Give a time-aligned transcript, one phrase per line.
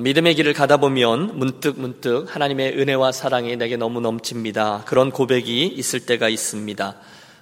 [0.00, 4.82] 믿음의 길을 가다 보면 문득 문득 하나님의 은혜와 사랑이 내게 너무 넘칩니다.
[4.86, 6.96] 그런 고백이 있을 때가 있습니다.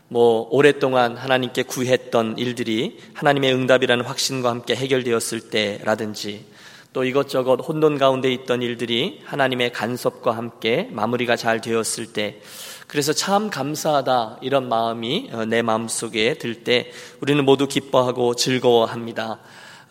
[0.08, 6.44] 뭐 오랫동안 하나님께 구했던 일들이 하나님의 응답이라는 확신과 함께 해결되었을 때라든지
[6.92, 12.42] 또 이것저것 혼돈 가운데 있던 일들이 하나님의 간섭과 함께 마무리가 잘 되었을 때
[12.86, 16.92] 그래서 참 감사하다 이런 마음이 어, 내 마음속에 들 때
[17.22, 19.38] 우리는 모두 기뻐하고 즐거워합니다.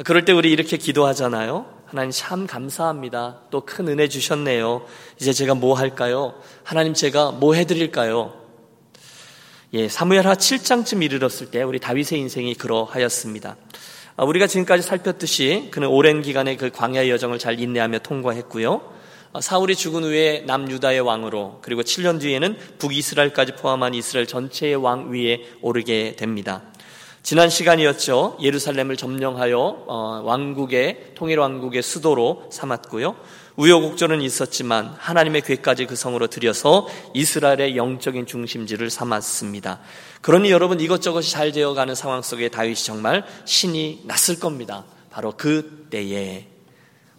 [0.05, 1.80] 그럴 때 우리 이렇게 기도하잖아요.
[1.91, 3.41] 하나님 참 감사합니다.
[3.51, 4.85] 또 큰 은혜 주셨네요.
[5.19, 6.33] 이제 제가 뭐 할까요?
[6.63, 8.31] 하나님 제가 뭐 해드릴까요?
[9.73, 13.57] 예, 사무엘 하 7장쯤 이르렀을 때 우리 다윗의 인생이 그러하였습니다.
[14.15, 18.81] 아, 우리가 지금까지 살폈듯이 그는 오랜 기간의 그 광야의 여정을 잘 인내하며 통과했고요.
[19.33, 25.41] 아, 사울이 죽은 후에 남유다의 왕으로 그리고 7년 뒤에는 북이스라엘까지 포함한 이스라엘 전체의 왕 위에
[25.61, 26.70] 오르게 됩니다.
[27.23, 28.37] 지난 시간이었죠.
[28.41, 33.15] 예루살렘을 점령하여 어, 왕국의 통일 왕국의 수도로 삼았고요.
[33.57, 39.81] 우여곡절은 있었지만 하나님의 괴까지 그 성으로 들여서 이스라엘의 영적인 중심지를 삼았습니다.
[40.21, 44.85] 그러니 여러분 이것저것이 잘 되어가는 상황 속에 다윗이 정말 신이 났을 겁니다.
[45.11, 46.47] 바로 그 때에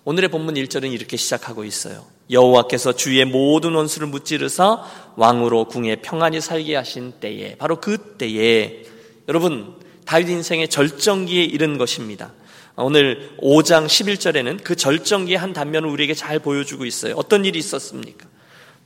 [0.04, 2.04] 오늘의 본문 1절은 이렇게 시작하고 있어요.
[2.28, 4.82] 여호와께서 주의 모든 원수를 무찌르사
[5.16, 8.84] 왕으로 궁에 평안히 살게 하신 때에 바로 그 때에
[9.28, 12.32] 여러분 다윗 인생의 절정기에 이른 것입니다.
[12.76, 17.14] 오늘 5장 11절에는 그 절정기의 한 단면을 우리에게 잘 보여주고 있어요.
[17.16, 18.26] 어떤 일이 있었습니까?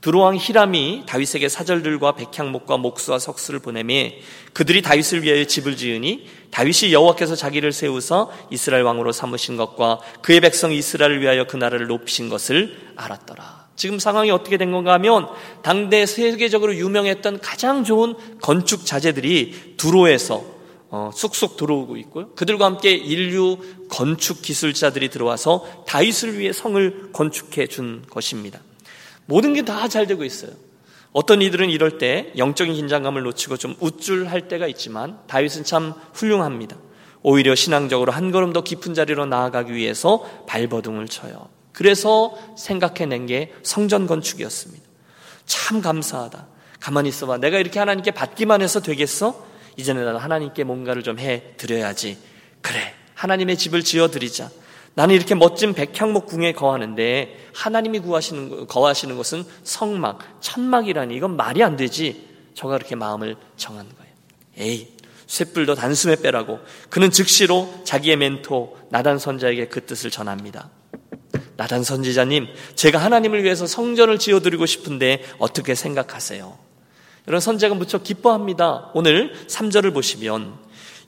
[0.00, 4.20] 두로왕 히람이 다윗에게 사절들과 백향목과 목수와 석수를 보내매
[4.52, 10.72] 그들이 다윗을 위하여 집을 지으니 다윗이 여호와께서 자기를 세우서 이스라엘 왕으로 삼으신 것과 그의 백성
[10.72, 13.66] 이스라엘을 위하여 그 나라를 높이신 것을 알았더라.
[13.74, 15.28] 지금 상황이 어떻게 된 건가 하면
[15.62, 20.55] 당대 세계적으로 유명했던 가장 좋은 건축 자재들이 두로에서
[20.90, 22.30] 어, 쑥쑥 들어오고 있고요.
[22.34, 28.60] 그들과 함께 인류 건축 기술자들이 들어와서 다윗을 위해 성을 건축해 준 것입니다.
[29.26, 30.52] 모든 게 다 잘 되고 있어요.
[31.12, 36.76] 어떤 이들은 이럴 때 영적인 긴장감을 놓치고 좀 우쭐할 때가 있지만 다윗은 참 훌륭합니다.
[37.22, 41.48] 오히려 신앙적으로 한 걸음 더 깊은 자리로 나아가기 위해서 발버둥을 쳐요.
[41.72, 44.84] 그래서 생각해낸 게 성전 건축이었습니다.
[45.46, 46.46] 참 감사하다.
[46.80, 47.38] 가만히 있어봐.
[47.38, 49.44] 내가 이렇게 하나님께 받기만 해서 되겠어?
[49.76, 52.18] 이제는 나는 하나님께 뭔가를 좀 해 드려야지.
[52.60, 52.94] 그래.
[53.14, 54.50] 하나님의 집을 지어 드리자.
[54.94, 61.76] 나는 이렇게 멋진 백향목 궁에 거하는데 하나님이 구하시는 거하시는 것은 성막, 천막이라니 이건 말이 안
[61.76, 62.26] 되지.
[62.54, 64.12] 저가 그렇게 마음을 정한 거예요.
[64.58, 64.88] 에이,
[65.26, 66.60] 쇳불도 단숨에 빼라고.
[66.88, 70.70] 그는 즉시로 자기의 멘토 나단 선자에게 그 뜻을 전합니다.
[71.56, 76.56] 나단 선지자님, 제가 하나님을 위해서 성전을 지어드리고 싶은데 어떻게 생각하세요?
[77.28, 78.90] 여러분 선제가 무척 기뻐합니다.
[78.94, 80.54] 오늘 3절을 보시면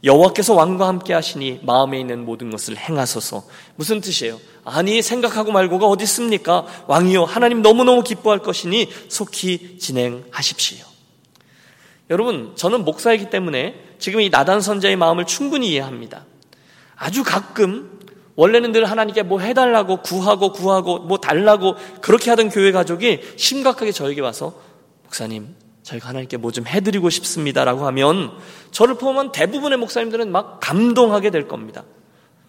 [0.03, 3.45] 여호와께서 왕과 함께 하시니 마음에 있는 모든 것을 행하소서.
[3.77, 4.39] 무슨 뜻이에요?
[4.65, 6.67] 아니 생각하고 말고가 어디 있습니까?
[6.87, 10.85] 왕이요 하나님 너무너무 기뻐할 것이니 속히 진행하십시오.
[12.11, 16.25] 여러분 저는 목사이기 때문에 지금 이 나단 선자의 마음을 충분히 이해합니다.
[16.97, 17.99] 아주 가끔
[18.35, 24.21] 원래는 늘 하나님께 뭐 해달라고 구하고 구하고 뭐 달라고 그렇게 하던 교회 가족이 심각하게 저에게
[24.21, 24.55] 와서
[25.05, 25.55] 목사님
[25.89, 28.33] 저희가 하나님께 뭐 좀 해드리고 싶습니다라고 하면
[28.73, 31.85] 저를 포함한 대부분의 목사님들은 막 감동하게 될 겁니다.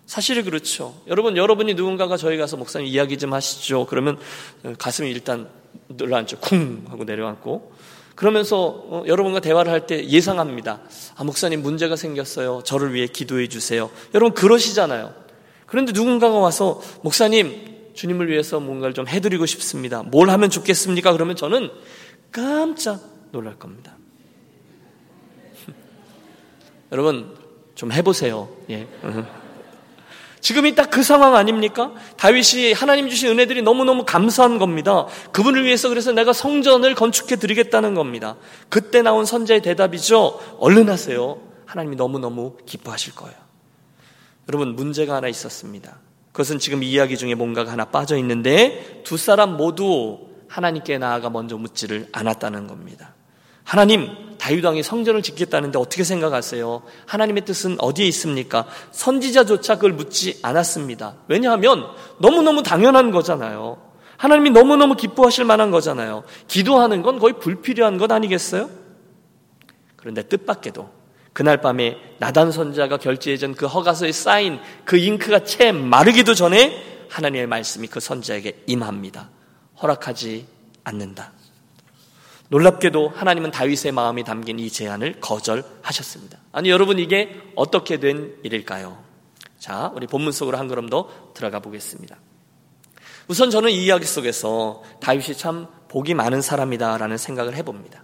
[0.06, 0.96] 사실이 그렇죠.
[1.08, 3.86] 여러분, 여러분이 누군가가 저희 가서 목사님 이야기 좀 하시죠.
[3.88, 4.18] 그러면
[4.80, 5.48] 가슴이 일단
[5.90, 6.40] 늘어앉죠.
[6.40, 7.72] 쿵 하고 내려앉고.
[8.16, 8.58] 그러면서
[8.90, 10.82] 어, 여러분과 대화를 할 때 예상합니다.
[11.16, 12.64] 아, 목사님 문제가 생겼어요.
[12.66, 13.90] 저를 위해 기도해 주세요.
[14.14, 15.14] 여러분 그러시잖아요.
[15.68, 20.04] 그런데 누군가가 와서 목사님 주님을 위해서 뭔가를 좀 해드리고 싶습니다.
[20.04, 21.14] 뭘 하면 좋겠습니까?
[21.14, 21.70] 그러면 저는
[22.32, 23.00] 깜짝
[23.32, 23.96] 놀랄 겁니다.
[26.92, 27.36] 여러분
[27.76, 28.50] 좀 해보세요.
[28.70, 28.88] 예.
[30.42, 31.94] 지금이 딱 그 상황 아닙니까?
[32.18, 35.06] 다윗이 하나님 주신 은혜들이 너무너무 감사한 겁니다.
[35.32, 38.36] 그분을 위해서 그래서 내가 성전을 건축해 드리겠다는 겁니다.
[38.68, 40.58] 그때 나온 선자의 대답이죠.
[40.60, 41.40] 얼른 하세요.
[41.66, 43.36] 하나님이 너무너무 기뻐하실 거예요.
[44.50, 46.00] 여러분, 문제가 하나 있었습니다.
[46.34, 52.10] 그것은 지금 이야기 중에 뭔가가 하나 빠져 있는데 두 사람 모두 하나님께 나아가 먼저 묻지를
[52.12, 53.14] 않았다는 겁니다.
[53.69, 56.81] 하나님, 다윗 왕이 성전을 짓겠다는데 어떻게 생각하세요?
[57.06, 58.66] 하나님의 뜻은 어디에 있습니까?
[58.89, 61.18] 선지자조차 그걸 묻지 않았습니다.
[61.27, 61.86] 왜냐하면
[62.18, 63.80] 너무너무 당연한 거잖아요.
[64.18, 66.24] 하나님이 너무너무 기뻐하실 만한 거잖아요.
[66.48, 68.71] 기도하는 건 거의 불필요한 것 아니겠어요?
[69.98, 70.89] 그런데 뜻밖에도
[71.33, 77.86] 그날 밤에 나단 선자가 결제해준 그 허가서에 쌓인 그 잉크가 채 마르기도 전에 하나님의 말씀이
[77.86, 79.30] 그 선자에게 임합니다.
[79.80, 80.48] 허락하지
[80.86, 81.33] 않는다.
[82.50, 86.40] 놀랍게도 하나님은 다윗의 마음이 담긴 이 제안을 거절하셨습니다.
[86.51, 88.98] 아니 여러분 이게 어떻게 된 일일까요?
[89.60, 92.18] 자, 우리 본문 속으로 한 걸음 더 들어가 보겠습니다.
[93.28, 98.04] 우선 저는 이 이야기 속에서 다윗이 참 복이 많은 사람이다라는 생각을 해봅니다.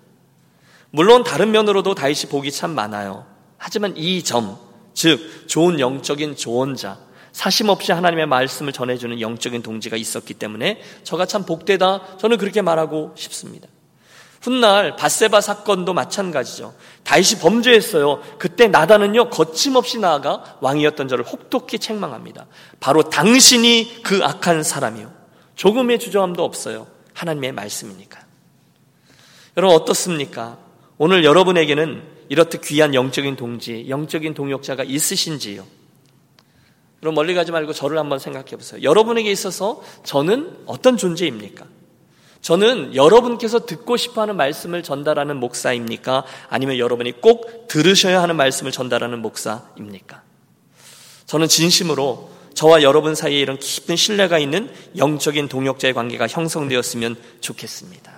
[0.92, 3.26] 물론 다른 면으로도 다윗이 복이 참 많아요.
[3.58, 4.58] 하지만 이 점,
[4.94, 7.00] 즉 좋은 영적인 조언자,
[7.32, 13.14] 사심 없이 하나님의 말씀을 전해주는 영적인 동지가 있었기 때문에 저가 참 복되다 저는 그렇게 말하고
[13.16, 13.68] 싶습니다.
[14.46, 16.76] 훗날 바세바 사건도 마찬가지죠.
[17.04, 18.22] 다윗이 범죄했어요.
[18.38, 22.46] 그때 나단은요 거침없이 나아가 왕이었던 저를 혹독히 책망합니다.
[22.80, 25.12] 바로 당신이 그 악한 사람이요.
[25.56, 26.86] 조금의 주저함도 없어요.
[27.14, 28.20] 하나님의 말씀이니까.
[29.58, 30.60] 여러분 어떻습니까?
[31.00, 35.66] 오늘 여러분에게는 이렇듯 귀한 영적인 동지, 영적인 동역자가 있으신지요?
[37.02, 38.82] 여러분 멀리 가지 말고 저를 한번 생각해 보세요.
[38.84, 41.66] 여러분에게 있어서 저는 어떤 존재입니까?
[42.46, 46.26] 저는 여러분께서 듣고 싶어 하는 말씀을 전달하는 목사입니까?
[46.48, 50.22] 아니면 여러분이 꼭 들으셔야 하는 말씀을 전달하는 목사입니까?
[51.26, 58.12] 저는 진심으로 저와 여러분 사이에 이런 깊은 신뢰가 있는 영적인 동역자의 관계가 형성되었으면 좋겠습니다.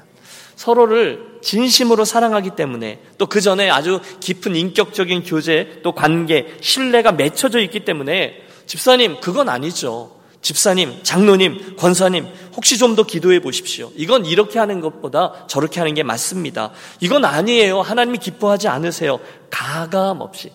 [0.58, 7.62] 서로를 진심으로 사랑하기 때문에 또 그 전에 아주 깊은 인격적인 교제 또 관계, 신뢰가 맺혀져
[7.62, 10.17] 있기 때문에 집사님, 그건 아니죠.
[10.42, 13.92] 집사님, 장로님, 권사님, 혹시 좀 더 기도해 보십시오.
[13.96, 16.72] 이건 이렇게 하는 것보다 저렇게 하는 게 맞습니다.
[17.00, 17.82] 이건 아니에요.
[17.82, 19.20] 하나님이 기뻐하지 않으세요.
[19.50, 20.52] 가감 없이,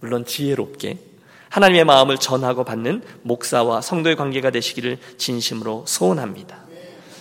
[0.00, 0.98] 물론 지혜롭게
[1.50, 6.56] 하나님의 마음을 전하고 받는 목사와 성도의 관계가 되시기를 진심으로 소원합니다.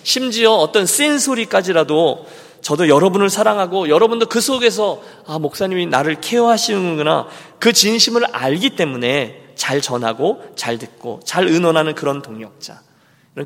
[0.03, 2.25] 심지어 어떤 센 소리까지라도
[2.61, 7.27] 저도 여러분을 사랑하고 여러분도 그 속에서 아 목사님이 나를 케어하시는구나
[7.59, 12.81] 그 진심을 알기 때문에 잘 전하고 잘 듣고 잘 의논하는 그런 동력자.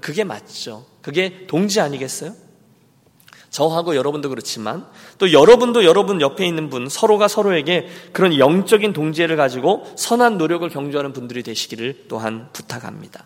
[0.01, 0.85] 그게 맞죠.
[1.01, 2.33] 그게 동지 아니겠어요?
[3.49, 4.85] 저하고 여러분도 그렇지만
[5.17, 11.11] 또 여러분도 여러분 옆에 있는 분 서로가 서로에게 그런 영적인 동지를 가지고 선한 노력을 경주하는
[11.11, 13.25] 분들이 되시기를 또한 부탁합니다.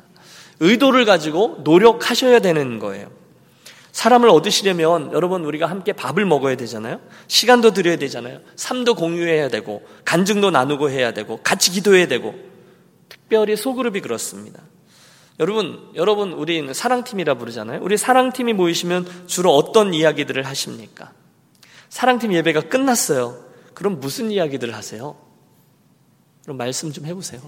[0.60, 3.10] 의도를 가지고 노력하셔야 되는 거예요.
[3.92, 7.00] 사람을 얻으시려면 여러분 우리가 함께 밥을 먹어야 되잖아요.
[7.28, 8.40] 시간도 드려야 되잖아요.
[8.56, 12.34] 삶도 공유해야 되고 간증도 나누고 해야 되고 같이 기도해야 되고
[13.26, 14.62] 특별히 소그룹이 그렇습니다.
[15.40, 17.80] 여러분, 여러분, 우리 사랑팀이라 부르잖아요.
[17.82, 21.12] 우리 사랑팀이 모이시면 주로 어떤 이야기들을 하십니까?
[21.90, 23.44] 사랑팀 예배가 끝났어요.
[23.74, 25.18] 그럼 무슨 이야기들을 하세요?
[26.44, 27.42] 그럼 말씀 좀 해보세요.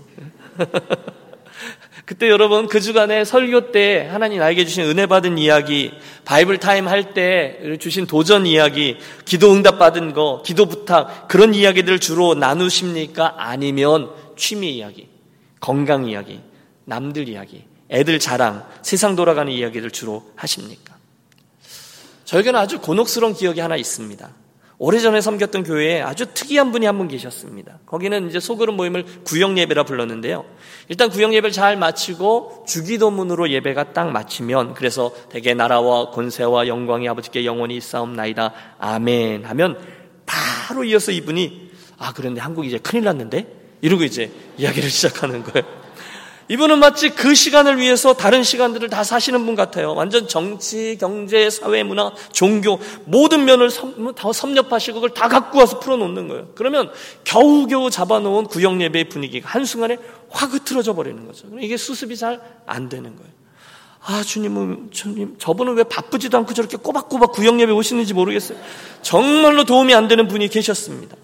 [2.05, 5.91] 그때 여러분 그 주간에 설교 때 하나님 나에게 주신 은혜 받은 이야기,
[6.25, 11.99] Bible time 할 때 주신 도전 이야기, 기도 응답 받은 거, 기도 부탁 그런 이야기들을
[11.99, 13.35] 주로 나누십니까?
[13.37, 15.07] 아니면 취미 이야기,
[15.59, 16.41] 건강 이야기,
[16.85, 20.95] 남들 이야기, 애들 자랑, 세상 돌아가는 이야기를 주로 하십니까?
[22.25, 24.29] 저에게는 아주 곤혹스러운 기억이 하나 있습니다.
[24.79, 27.79] 오래전에 섬겼던 교회에 아주 특이한 분이 한 분 계셨습니다.
[27.87, 30.45] 거기는 이제 소그룹 모임을 구역 예배라 불렀는데요.
[30.87, 37.43] 일단 구역 예배를 잘 마치고 주기도문으로 예배가 딱 마치면 그래서 대개 나라와 권세와 영광이 아버지께
[37.45, 38.53] 영원히 있사옵나이다.
[38.77, 39.79] 아멘 하면
[40.27, 45.65] 바로 이어서 이분이 아 그런데 한국이 이제 큰일 났는데 이러고 이제 이야기를 시작하는 거예요.
[46.49, 49.93] 이분은 마치 그 시간을 위해서 다른 시간들을 다 사시는 분 같아요.
[49.93, 53.69] 완전 정치, 경제, 사회, 문화, 종교 모든 면을
[54.15, 56.47] 다 섭렵하시고 그걸 다 갖고 와서 풀어놓는 거예요.
[56.55, 56.89] 그러면
[57.25, 59.97] 겨우겨우 잡아놓은 구역 예배의 분위기가 한순간에
[60.29, 61.47] 확 흐트러져 버리는 거죠.
[61.59, 63.31] 이게 수습이 잘 안 되는 거예요.
[64.05, 68.57] 아, 주님은, 주님, 저분은 왜 바쁘지도 않고 저렇게 꼬박꼬박 구역 예배 오시는지 모르겠어요.
[69.01, 71.17] 정말로 도움이 안 되는 분이 계셨습니다.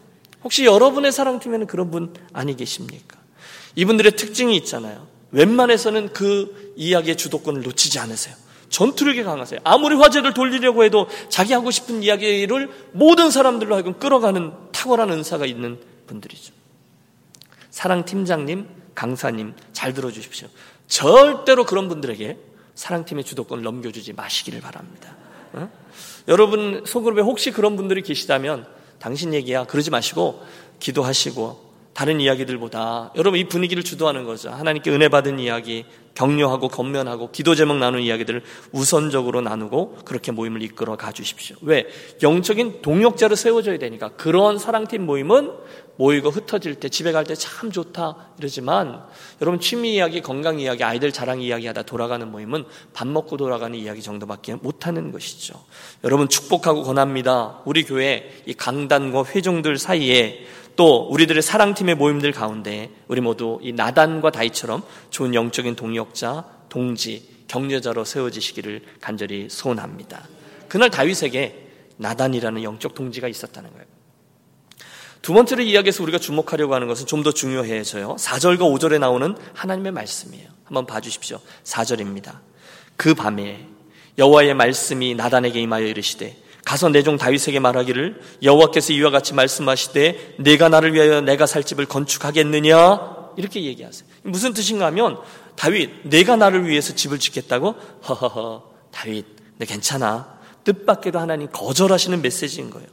[0.43, 3.17] 혹시 여러분의 사랑팀에는 그런 분 아니 계십니까?
[3.75, 5.07] 이분들의 특징이 있잖아요.
[5.31, 8.35] 웬만해서는 그 이야기의 주도권을 놓치지 않으세요.
[8.69, 9.59] 전투력이 강하세요.
[9.63, 15.79] 아무리 화제를 돌리려고 해도 자기 하고 싶은 이야기를 모든 사람들로 하여금 끌어가는 탁월한 은사가 있는
[16.07, 16.53] 분들이죠.
[17.69, 20.47] 사랑팀장님, 강사님, 잘 들어주십시오.
[20.88, 22.38] 절대로 그런 분들에게
[22.75, 25.15] 사랑팀의 주도권을 넘겨주지 마시기를 바랍니다.
[25.53, 25.69] 어?
[26.27, 28.65] 여러분 소그룹에 혹시 그런 분들이 계시다면
[29.03, 29.65] 당신 얘기야.
[29.65, 30.41] 그러지 마시고
[30.79, 34.50] 기도하시고 다른 이야기들보다 여러분 이 분위기를 주도하는 거죠.
[34.50, 35.85] 하나님께 은혜 받은 이야기,
[36.15, 41.55] 격려하고 건면하고 기도 제목 나누는 이야기들을 우선적으로 나누고 그렇게 모임을 이끌어 가 주십시오.
[41.62, 41.88] 왜?
[42.21, 44.09] 영적인 동역자로 세워져야 되니까.
[44.09, 45.51] 그런 사랑팀 모임은
[45.95, 49.03] 모이고 흩어질 때 집에 갈 때 참 좋다 이러지만
[49.41, 54.01] 여러분 취미 이야기, 건강 이야기, 아이들 자랑 이야기 하다 돌아가는 모임은 밥 먹고 돌아가는 이야기
[54.01, 55.53] 정도밖에 못 하는 것이죠.
[56.03, 57.62] 여러분 축복하고 권합니다.
[57.65, 64.31] 우리 교회 이 강단과 회종들 사이에 또 우리들의 사랑팀의 모임들 가운데 우리 모두 이 나단과
[64.31, 70.27] 다이처럼 좋은 영적인 동역자, 동지, 격려자로 세워지시기를 간절히 소원합니다.
[70.67, 73.85] 그날 다윗에게 나단이라는 영적 동지가 있었다는 거예요.
[75.21, 78.17] 두 번째로 이야기에서 우리가 주목하려고 하는 것은 좀 더 중요해져요.
[78.19, 80.49] 4절과 5절에 나오는 하나님의 말씀이에요.
[80.65, 81.39] 한번 봐주십시오.
[81.63, 82.39] 4절입니다.
[82.97, 83.65] 그 밤에
[84.17, 90.70] 여호와의 말씀이 나단에게 임하여 이르시되 가서 내 종 다윗에게 말하기를 여호와께서 이와 같이 말씀하시되 내가
[90.70, 94.08] 나를 위하여 내가 살 집을 건축하겠느냐 이렇게 얘기하세요.
[94.24, 95.17] 무슨 뜻인가 하면
[95.55, 97.75] 다윗 내가 나를 위해서 집을 짓겠다고
[98.08, 99.25] 허허허 다윗
[99.58, 102.88] 내 괜찮아 뜻밖에도 하나님 거절하시는 메시지인 거예요.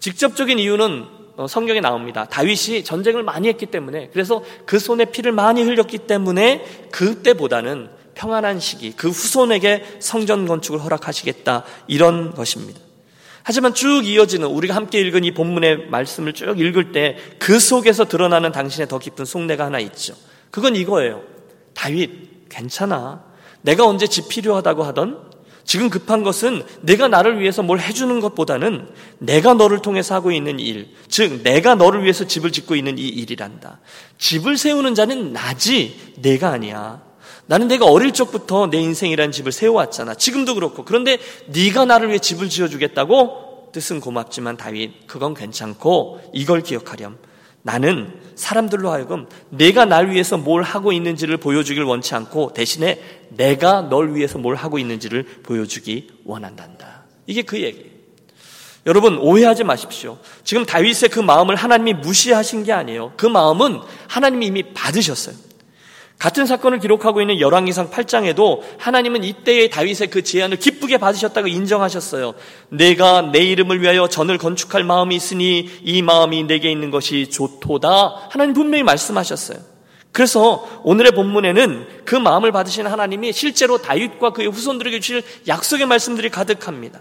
[0.00, 1.06] 직접적인 이유는
[1.38, 2.26] 어, 성경에 나옵니다.
[2.26, 8.92] 다윗이 전쟁을 많이 했기 때문에 그래서 그 손에 피를 많이 흘렸기 때문에 그때보다는 평안한 시기
[8.92, 12.80] 그 후손에게 성전 건축을 허락하시겠다 이런 것입니다.
[13.42, 18.52] 하지만 쭉 이어지는 우리가 함께 읽은 이 본문의 말씀을 쭉 읽을 때 그 속에서 드러나는
[18.52, 20.14] 당신의 더 깊은 속내가 하나 있죠.
[20.50, 21.22] 그건 이거예요.
[21.74, 23.24] 다윗, 괜찮아.
[23.62, 25.30] 내가 언제 집 필요하다고 하던
[25.64, 30.94] 지금 급한 것은 내가 나를 위해서 뭘 해주는 것보다는 내가 너를 통해서 하고 있는 일,
[31.08, 33.80] 즉, 내가 너를 위해서 집을 짓고 있는 이 일이란다.
[34.18, 37.02] 집을 세우는 자는 나지, 내가 아니야.
[37.48, 40.14] 나는 내가 어릴 적부터 내 인생이라는 집을 세워왔잖아.
[40.14, 40.84] 지금도 그렇고.
[40.84, 43.70] 그런데 네가 나를 위해 집을 지어주겠다고?
[43.72, 47.16] 뜻은 고맙지만 다윗, 그건 괜찮고 이걸 기억하렴.
[47.62, 53.00] 나는 사람들로 하여금 내가 날 위해서 뭘 하고 있는지를 보여주길 원치 않고 대신에
[53.30, 57.04] 내가 널 위해서 뭘 하고 있는지를 보여주기 원한단다.
[57.26, 57.88] 이게 그 얘기예요.
[58.84, 60.18] 여러분 오해하지 마십시오.
[60.44, 63.14] 지금 다윗의 그 마음을 하나님이 무시하신 게 아니에요.
[63.16, 65.47] 그 마음은 하나님이 이미 받으셨어요.
[66.18, 72.34] 같은 사건을 기록하고 있는 열왕기상 8장에도 하나님은 이때의 다윗의 그 제안을 기쁘게 받으셨다고 인정하셨어요.
[72.70, 78.28] 내가 내 이름을 위하여 전을 건축할 마음이 있으니 이 마음이 내게 있는 것이 좋도다.
[78.30, 79.58] 하나님 분명히 말씀하셨어요.
[80.10, 87.00] 그래서 오늘의 본문에는 그 마음을 받으신 하나님이 실제로 다윗과 그의 후손들에게 주실 약속의 말씀들이 가득합니다.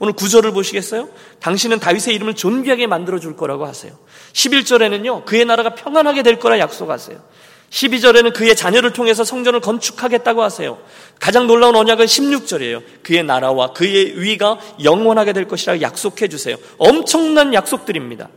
[0.00, 1.08] 오늘 구절을 보시겠어요?
[1.40, 3.92] 당신은 다윗의 이름을 존귀하게 만들어 줄 거라고 하세요.
[4.32, 7.18] 11절에는요, 그의 나라가 평안하게 될 거라 약속하세요.
[7.70, 10.78] 12절에는 그의 자녀를 통해서 성전을 건축하겠다고 하세요.
[11.20, 12.82] 가장 놀라운 언약은 16절이에요.
[13.02, 16.56] 그의 나라와 그의 위가 영원하게 될 것이라 약속해 주세요.
[16.78, 18.30] 엄청난 약속들입니다.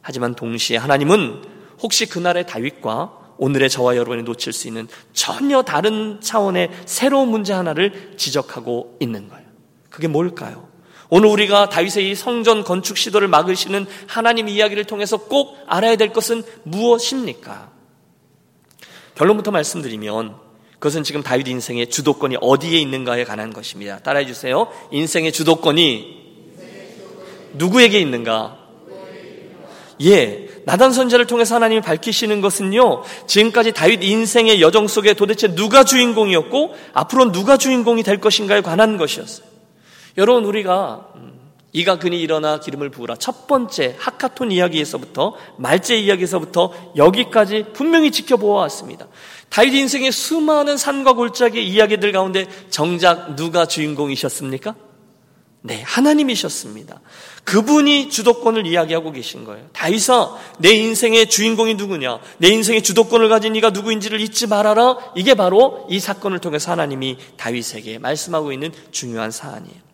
[0.00, 1.42] 하지만 동시에 하나님은
[1.82, 8.14] 혹시 그날의 다윗과 오늘의 저와 여러분이 놓칠 수 있는 전혀 다른 차원의 새로운 문제 하나를
[8.16, 9.44] 지적하고 있는 거예요.
[9.90, 10.68] 그게 뭘까요?
[11.10, 16.42] 오늘 우리가 다윗의 이 성전 건축 시도를 막으시는 하나님 이야기를 통해서 꼭 알아야 될 것은
[16.62, 17.70] 무엇입니까?
[19.14, 20.36] 결론부터 말씀드리면
[20.74, 23.98] 그것은 지금 다윗 인생의 주도권이 어디에 있는가에 관한 것입니다.
[24.00, 24.68] 따라해 주세요.
[24.90, 26.22] 인생의 주도권이
[27.54, 28.58] 누구에게 있는가?
[30.02, 30.48] 예.
[30.64, 37.32] 나단 선자를 통해서 하나님이 밝히시는 것은요, 지금까지 다윗 인생의 여정 속에 도대체 누가 주인공이었고, 앞으로
[37.32, 39.46] 누가 주인공이 될 것인가에 관한 것이었어요.
[40.18, 41.32] 여러분, 우리가 음,
[41.72, 43.16] 이가 그니 일어나 기름을 부으라.
[43.16, 49.08] 첫 번째 하카톤 이야기에서부터 말제 이야기에서부터 여기까지 분명히 지켜보아왔습니다.
[49.48, 54.74] 다윗 인생의 수많은 산과 골짜기의 이야기들 가운데 정작 누가 주인공이셨습니까?
[55.64, 57.00] 네, 하나님이셨습니다.
[57.44, 59.68] 그분이 주도권을 이야기하고 계신 거예요.
[59.72, 62.18] 다윗아, 내 인생의 주인공이 누구냐?
[62.38, 64.98] 내 인생의 주도권을 가진 이가 누구인지를 잊지 말아라.
[65.14, 69.91] 이게 바로 이 사건을 통해서 하나님이 다윗에게 말씀하고 있는 중요한 사안이에요.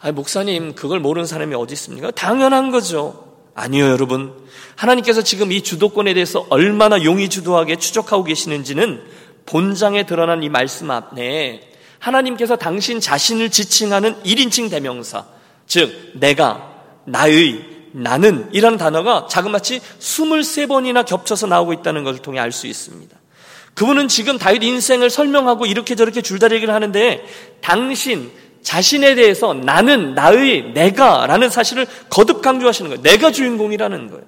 [0.00, 2.10] 아니, 목사님, 그걸 모르는 사람이 어디 있습니까?
[2.10, 3.26] 당연한 거죠.
[3.54, 4.34] 아니요, 여러분.
[4.76, 9.02] 하나님께서 지금 이 주도권에 대해서 얼마나 용의 주도하게 추적하고 계시는지는
[9.46, 15.24] 본장에 드러난 이 말씀 앞에 하나님께서 당신 자신을 지칭하는 1인칭 대명사,
[15.66, 16.74] 즉, 내가,
[17.06, 23.16] 나의, 나는 이라는 단어가 자그마치 23번이나 겹쳐서 나오고 있다는 것을 통해 알 수 있습니다.
[23.74, 27.24] 그분은 지금 다윗 인생을 설명하고 이렇게 저렇게 줄다리기를 하는데
[27.60, 28.30] 당신,
[28.66, 33.00] 자신에 대해서 나는 나의 내가 라는 사실을 거듭 강조하시는 거예요.
[33.00, 34.24] 내가 주인공이라는 거예요.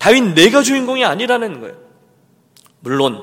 [0.00, 1.76] 다윗 내가 주인공이 아니라는 거예요.
[2.80, 3.22] 물론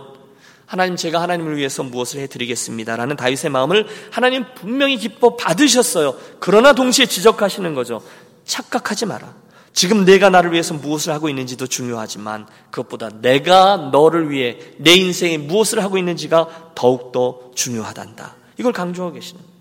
[0.65, 6.15] 하나님 제가 하나님을 위해서 무엇을 해드리겠습니다라는 다윗의 마음을 하나님 분명히 기뻐 받으셨어요.
[6.39, 8.01] 그러나 동시에 지적하시는 거죠.
[8.45, 9.35] 착각하지 마라.
[9.73, 15.83] 지금 내가 나를 위해서 무엇을 하고 있는지도 중요하지만 그것보다 내가 너를 위해 내 인생에 무엇을
[15.83, 18.35] 하고 있는지가 더욱더 중요하단다.
[18.59, 19.52] 이걸 강조하고 계시는 거예요.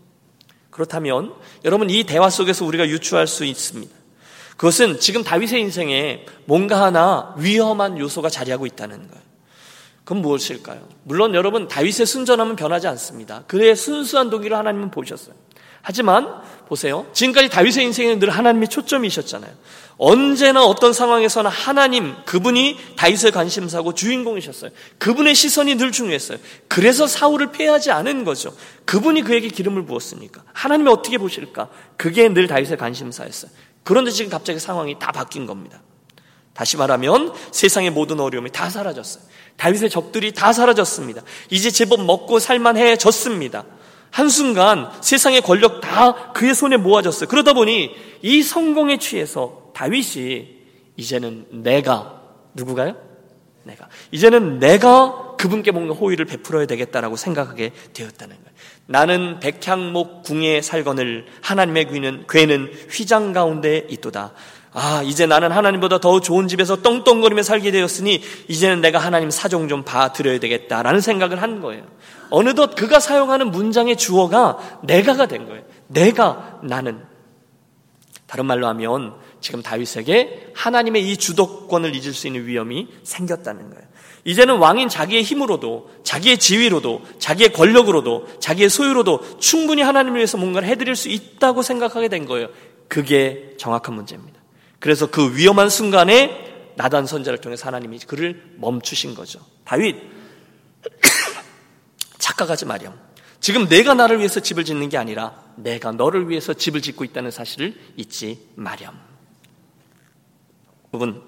[0.72, 3.94] 그렇다면 여러분 이 대화 속에서 우리가 유추할 수 있습니다.
[4.56, 9.22] 그것은 지금 다윗의 인생에 뭔가 하나 위험한 요소가 자리하고 있다는 거예요.
[10.04, 10.88] 그건 무엇일까요?
[11.04, 13.44] 물론 여러분 다윗의 순전함은 변하지 않습니다.
[13.46, 15.34] 그의 순수한 동기를 하나님은 보셨어요.
[15.82, 17.06] 하지만 보세요.
[17.12, 19.52] 지금까지 다윗의 인생에는 늘 하나님이 초점이셨잖아요.
[19.98, 24.70] 언제나 어떤 상황에서나 하나님 그분이 다윗의 관심사고 주인공이셨어요.
[24.98, 26.38] 그분의 시선이 늘 중요했어요.
[26.68, 28.54] 그래서 사울을 패하지 않은 거죠.
[28.84, 30.42] 그분이 그에게 기름을 부었으니까.
[30.52, 31.68] 하나님이 어떻게 보실까?
[31.96, 33.50] 그게 늘 다윗의 관심사였어요.
[33.84, 35.82] 그런데 지금 갑자기 상황이 다 바뀐 겁니다.
[36.54, 39.24] 다시 말하면 세상의 모든 어려움이 다 사라졌어요.
[39.56, 41.22] 다윗의 적들이 다 사라졌습니다.
[41.50, 43.64] 이제 제법 먹고 살만해졌습니다.
[44.12, 47.28] 한순간 세상의 권력 다 그의 손에 모아졌어요.
[47.28, 47.90] 그러다 보니
[48.20, 50.48] 이 성공에 취해서 다윗이
[50.96, 52.20] 이제는 내가
[52.54, 52.94] 누구가요?
[53.64, 58.52] 내가 이제는 내가 그분께 뭔가 호의를 베풀어야 되겠다라고 생각하게 되었다는 거예요.
[58.86, 64.34] 나는 백향목 궁에 살거늘 하나님의 귀는 괴는 휘장 가운데 있도다.
[64.74, 69.84] 아, 이제 나는 하나님보다 더 좋은 집에서 떵떵거리며 살게 되었으니 이제는 내가 하나님 사정 좀
[69.84, 71.84] 봐드려야 되겠다라는 생각을 한 거예요.
[72.32, 75.62] 어느덧 그가 사용하는 문장의 주어가 내가가 된 거예요.
[75.86, 77.02] 내가 나는
[78.26, 83.84] 다른 말로 하면 지금 다윗에게 하나님의 이 주도권을 잊을 수 있는 위험이 생겼다는 거예요.
[84.24, 90.96] 이제는 왕인 자기의 힘으로도, 자기의 지위로도, 자기의 권력으로도, 자기의 소유로도 충분히 하나님을 위해서 뭔가를 해드릴
[90.96, 92.48] 수 있다고 생각하게 된 거예요.
[92.88, 94.40] 그게 정확한 문제입니다.
[94.78, 99.40] 그래서 그 위험한 순간에 나단 선자를 통해서 하나님이 그를 멈추신 거죠.
[99.64, 99.96] 다윗,
[102.22, 102.96] 착각하지 마렴.
[103.40, 107.74] 지금 내가 나를 위해서 집을 짓는 게 아니라 내가 너를 위해서 집을 짓고 있다는 사실을
[107.96, 108.94] 잊지 마렴.
[110.92, 111.20] 부분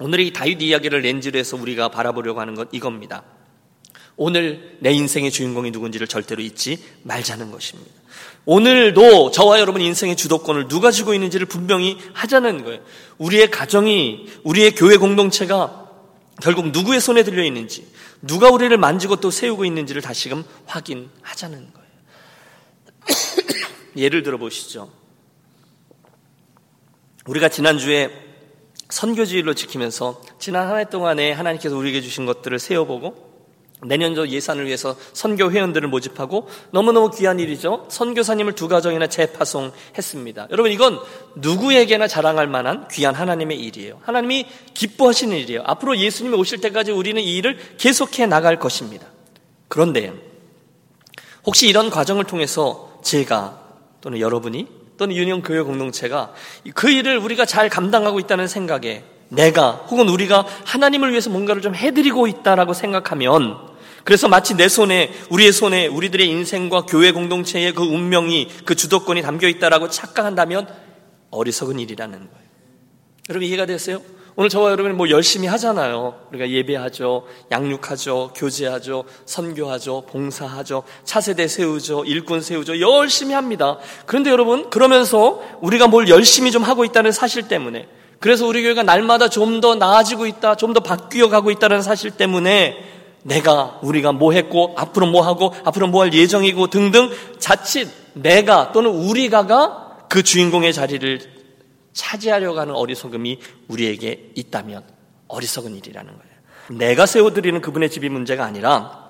[0.00, 3.22] 오늘 이 다윗 이야기를 렌즈로 해서 우리가 바라보려고 하는 것 이겁니다.
[4.16, 7.90] 오늘 내 인생의 주인공이 누군지를 절대로 잊지 말자는 것입니다.
[8.46, 12.80] 오늘도 저와 여러분 인생의 주도권을 누가 쥐고 있는지를 분명히 하자는 거예요.
[13.18, 15.83] 우리의 가정이, 우리의 교회 공동체가
[16.42, 17.86] 결국 누구의 손에 들려 있는지,
[18.20, 21.88] 누가 우리를 만지고 또 세우고 있는지를 다시금 확인하자는 거예요.
[23.96, 24.90] 예를 들어 보시죠.
[27.26, 28.10] 우리가 지난주에
[28.90, 33.23] 선교지일로 지키면서 지난 한 해 동안에 하나님께서 우리에게 주신 것들을 세워보고
[33.86, 37.86] 내년도 예산을 위해서 선교 회원들을 모집하고 너무너무 귀한 일이죠.
[37.88, 40.48] 선교사님을 두 가정이나 재파송했습니다.
[40.50, 40.98] 여러분 이건
[41.36, 44.00] 누구에게나 자랑할 만한 귀한 하나님의 일이에요.
[44.02, 45.62] 하나님이 기뻐하시는 일이에요.
[45.64, 49.06] 앞으로 예수님이 오실 때까지 우리는 이 일을 계속해 나갈 것입니다.
[49.68, 50.12] 그런데
[51.44, 53.60] 혹시 이런 과정을 통해서 제가
[54.00, 56.32] 또는 여러분이 또는 유년 교회 공동체가
[56.74, 62.26] 그 일을 우리가 잘 감당하고 있다는 생각에 내가 혹은 우리가 하나님을 위해서 뭔가를 좀 해드리고
[62.26, 63.73] 있다라고 생각하면
[64.04, 69.48] 그래서 마치 내 손에 우리의 손에 우리들의 인생과 교회 공동체의 그 운명이 그 주도권이 담겨
[69.48, 70.68] 있다라고 착각한다면
[71.30, 72.44] 어리석은 일이라는 거예요.
[73.30, 74.00] 여러분 이해가 됐어요?
[74.36, 76.26] 오늘 저와 여러분이 뭐 열심히 하잖아요.
[76.30, 83.78] 우리가 예배하죠, 양육하죠, 교제하죠, 선교하죠, 봉사하죠, 차세대 세우죠, 일꾼 세우죠, 열심히 합니다.
[84.06, 87.86] 그런데 여러분, 그러면서 우리가 뭘 열심히 좀 하고 있다는 사실 때문에,
[88.18, 92.76] 그래서 우리 교회가 날마다 좀 더 나아지고 있다, 좀 더 바뀌어 가고 있다는 사실 때문에
[93.24, 98.90] 내가 우리가 뭐 했고 앞으로 뭐 하고 앞으로 뭐 할 예정이고 등등 자칫 내가 또는
[98.90, 101.20] 우리가가 그 주인공의 자리를
[101.92, 104.84] 차지하려고 하는 어리석음이 우리에게 있다면
[105.28, 106.78] 어리석은 일이라는 거예요.
[106.78, 109.04] 내가 세워드리는 그분의 집이 문제가 아니라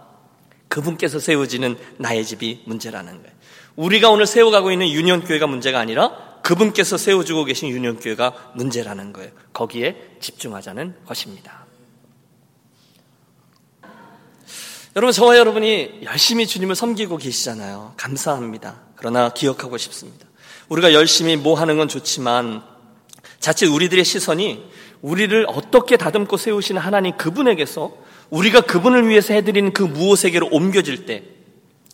[0.68, 3.35] 그분께서 세워지는 나의 집이 문제라는 거예요.
[3.77, 9.31] 우리가 오늘 세워가고 있는 유년교회가 문제가 아니라 그분께서 세워주고 계신 유년교회가 문제라는 거예요.
[9.53, 11.63] 거기에 집중하자는 것입니다.
[14.97, 17.95] 여러분, 저와 여러분이 열심히 주님을 섬기고 계시잖아요.
[17.97, 18.83] 감사합니다.
[18.95, 20.25] 그러나 기억하고 싶습니다.
[20.69, 22.63] 우리가 열심히 뭐 하는 건 좋지만
[23.41, 24.71] 자칫 우리들의 시선이
[25.03, 27.93] 우리를 어떻게 다듬고 세우시는 하나님 그분에게서
[28.31, 31.25] 우리가 그분을 위해서 해드리는 그 무엇에게로 옮겨질 때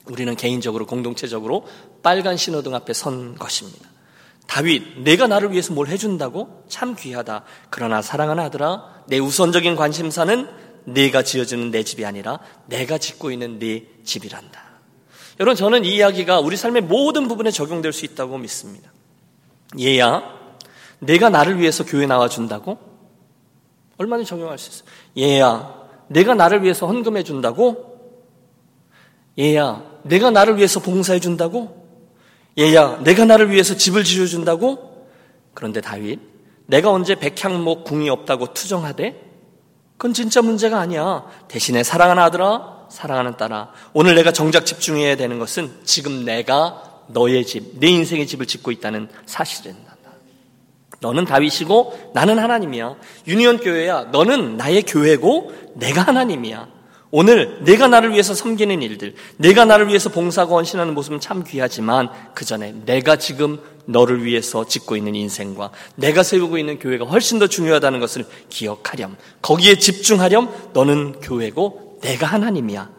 [0.04, 1.66] 우리는 개인적으로 공동체적으로
[2.02, 3.88] 빨간 신호등 앞에 선 것입니다.
[4.46, 6.64] 다윗, 내가 나를 위해서 뭘 해준다고?
[6.68, 7.44] 참 귀하다.
[7.70, 10.48] 그러나 사랑하는 아들아, 내 우선적인 관심사는
[10.84, 14.60] 네가 지어주는 내 집이 아니라 내가 짓고 있는 네 집이란다.
[15.40, 18.92] 여러분 저는 이 이야기가 우리 삶의 모든 부분에 적용될 수 있다고 믿습니다.
[19.78, 20.22] 얘야,
[20.98, 22.78] 내가 나를 위해서 교회 나와 준다고?
[23.96, 24.84] 얼마나 적용할 수 있어?
[25.16, 25.74] 얘야,
[26.08, 27.90] 내가 나를 위해서 헌금해 준다고?
[29.38, 31.86] 얘야, 내가 나를 위해서 봉사해 준다고?
[32.58, 35.06] 얘야, 내가 나를 위해서 집을 지어 준다고?
[35.54, 36.18] 그런데 다윗,
[36.66, 39.29] 내가 언제 백향목 궁이 없다고 투정하되?
[40.00, 41.26] 그건 진짜 문제가 아니야.
[41.46, 43.70] 대신에 사랑하는 아들아, 사랑하는 딸아.
[43.92, 49.10] 오늘 내가 정작 집중해야 되는 것은 지금 내가 너의 집, 내 인생의 집을 짓고 있다는
[49.26, 49.76] 사실은
[51.00, 52.96] 너는 다윗이고 나는 하나님이야.
[53.26, 54.04] 유니온 교회야.
[54.04, 56.66] 너는 나의 교회고 내가 하나님이야.
[57.12, 62.44] 오늘 내가 나를 위해서 섬기는 일들, 내가 나를 위해서 봉사고 헌신하는 모습은 참 귀하지만 그
[62.44, 67.98] 전에 내가 지금 너를 위해서 짓고 있는 인생과 내가 세우고 있는 교회가 훨씬 더 중요하다는
[67.98, 69.16] 것을 기억하렴.
[69.42, 70.70] 거기에 집중하렴.
[70.72, 72.90] 너는 교회고 내가 하나님이야.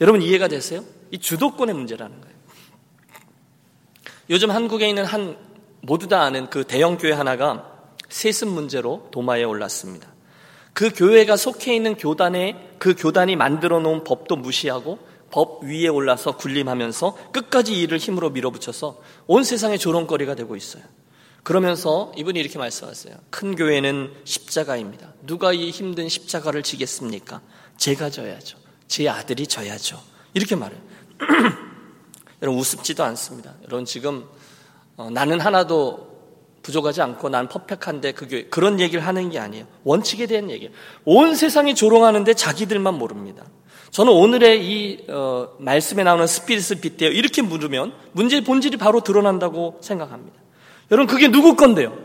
[0.00, 0.82] 여러분 이해가 되세요?
[1.10, 2.36] 이 주도권의 문제라는 거예요.
[4.30, 5.36] 요즘 한국에 있는 한
[5.82, 7.70] 모두 다 아는 그 대형 교회 하나가
[8.08, 10.11] 세습 문제로 도마에 올랐습니다.
[10.72, 14.98] 그 교회가 속해 있는 교단에 그 교단이 만들어 놓은 법도 무시하고
[15.30, 20.82] 법 위에 올라서 군림하면서 끝까지 일을 힘으로 밀어붙여서 온 세상의 조롱거리가 되고 있어요.
[21.42, 23.16] 그러면서 이분이 이렇게 말씀하세요.
[23.30, 25.14] 큰 교회는 십자가입니다.
[25.26, 27.40] 누가 이 힘든 십자가를 지겠습니까?
[27.78, 28.58] 제가 져야죠.
[28.86, 30.00] 제 아들이 져야죠.
[30.34, 30.80] 이렇게 말해요.
[32.42, 33.54] 여러분 우습지도 않습니다.
[33.64, 34.28] 여러분 지금
[34.96, 36.11] 어, 나는 하나도
[36.62, 39.66] 부족하지 않고 난 퍼펙한데 그 교회 그런 얘기를 하는 게 아니에요.
[39.84, 40.72] 원칙에 대한 얘기예요.
[41.04, 43.44] 온 세상이 조롱하는데 자기들만 모릅니다.
[43.90, 50.38] 저는 오늘의 이 어, 말씀에 나오는 스피릿을 빗대어 이렇게 물으면 문제의 본질이 바로 드러난다고 생각합니다.
[50.90, 51.96] 여러분 그게 누구 건데요?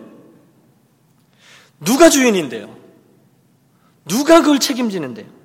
[1.79, 2.75] 누가 주인인데요?
[4.05, 5.36] 누가 그걸 책임지는데요?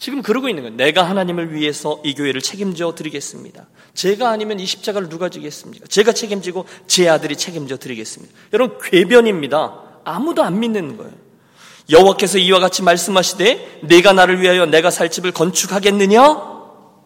[0.00, 0.76] 지금 그러고 있는 거예요.
[0.76, 3.66] 내가 하나님을 위해서 이 교회를 책임져 드리겠습니다.
[3.94, 5.86] 제가 아니면 이 십자가를 누가 지겠습니까?
[5.86, 8.34] 제가 책임지고 제 아들이 책임져 드리겠습니다.
[8.54, 10.00] 여러분 궤변입니다.
[10.04, 11.12] 아무도 안 믿는 거예요.
[11.90, 16.50] 여호와께서 이와 같이 말씀하시되 내가 나를 위하여 내가 살 집을 건축하겠느냐?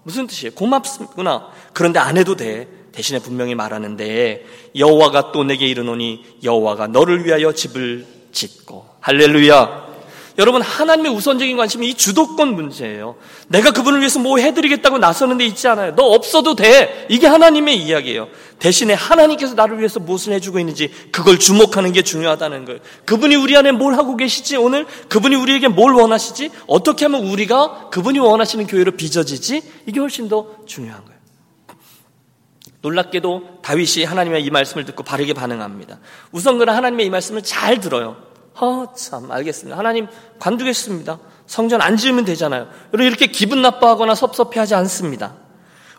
[0.05, 0.55] 무슨 뜻이에요?
[0.55, 1.49] 고맙구나.
[1.73, 2.69] 그런데 안 해도 돼.
[2.93, 4.45] 대신에 분명히 말하는데
[4.77, 9.94] 여호와가 또 내게 이르노니 여호와가 너를 위하여 집을 짓고 할렐루야.
[10.37, 13.17] 여러분 하나님의 우선적인 관심이 이 주도권 문제예요.
[13.49, 15.95] 내가 그분을 위해서 뭐 해드리겠다고 나서는 데 있지 않아요.
[15.95, 17.07] 너 없어도 돼.
[17.09, 18.29] 이게 하나님의 이야기예요.
[18.59, 22.81] 대신에 하나님께서 나를 위해서 무엇을 해주고 있는지 그걸 주목하는 게 중요하다는 거예요.
[23.05, 24.87] 그분이 우리 안에 뭘 하고 계시지 오늘?
[25.09, 26.51] 그분이 우리에게 뭘 원하시지?
[26.67, 29.63] 어떻게 하면 우리가 그분이 원하시는 교회로 빚어지지?
[29.87, 31.15] 이게 훨씬 더 중요한 거예요.
[32.81, 36.01] 놀랍게도 다윗이 하나님의 이 말씀을 듣고 바르게 반응합니다.
[36.33, 38.34] 우선 그는 하나님의 이 말씀을 잘 들어요.
[38.61, 39.77] 허, 참, 알겠습니다.
[39.77, 40.07] 하나님
[40.39, 41.19] 관두겠습니다.
[41.47, 42.69] 성전 안 지으면 되잖아요.
[42.93, 45.35] 여러분 이렇게 기분 나빠하거나 섭섭해하지 않습니다.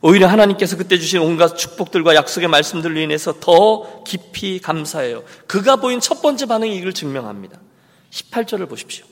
[0.02, 5.24] 오히려 하나님께서 그때 주신 온갖 축복들과 약속의 말씀들로 인해서 더 깊이 감사해요.
[5.48, 7.60] 그가 보인 첫 번째 반응이 이걸 증명합니다.
[8.12, 9.06] 18절을 보십시오.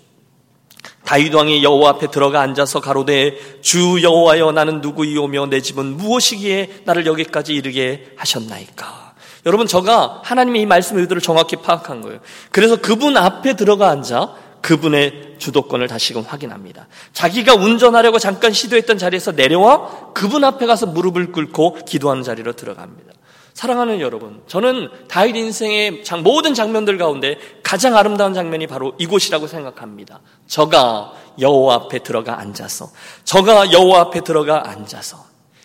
[1.04, 7.06] 다윗 왕이 여호와 앞에 들어가 앉아서 가로되 주 여호와여 나는 누구이오며 내 집은 무엇이기에 나를
[7.06, 9.13] 여기까지 이르게 하셨나이까.
[9.46, 12.20] 여러분 저가 하나님의 이 말씀의 의도를 정확히 파악한 거예요.
[12.52, 16.88] 그래서 그분 앞에 들어가 앉아 그분의 주도권을 다시금 확인합니다.
[17.12, 23.14] 자기가 운전하려고 잠깐 시도했던 자리에서 내려와 그분 앞에 가서 무릎을 꿇고 기도하는 자리로 들어갑니다.
[23.54, 30.22] 사랑하는 여러분, 저는 다윗 인생의 모든 장면들 가운데 가장 아름다운 장면이 바로 이곳이라고 생각합니다.
[30.48, 32.90] 저가 여호와 앞에 들어가 앉아서,
[33.26, 35.23] 저가 여호와 앞에 들어가 앉아서,